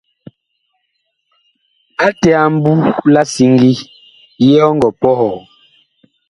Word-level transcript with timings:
Ate 2.05 2.29
a 2.41 2.43
mbu 2.53 2.71
la 3.13 3.21
siŋgi, 3.33 3.71
yee 4.45 4.63
ɔ 4.67 4.69
ngɔ 4.75 4.89
pɔhɔɔ? 5.01 5.33